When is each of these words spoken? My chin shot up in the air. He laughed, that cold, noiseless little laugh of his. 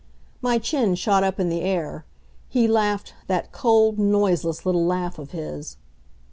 My 0.41 0.57
chin 0.57 0.95
shot 0.95 1.23
up 1.23 1.39
in 1.39 1.49
the 1.49 1.61
air. 1.61 2.05
He 2.49 2.67
laughed, 2.67 3.13
that 3.27 3.51
cold, 3.51 3.99
noiseless 3.99 4.65
little 4.65 4.83
laugh 4.87 5.19
of 5.19 5.29
his. 5.29 5.77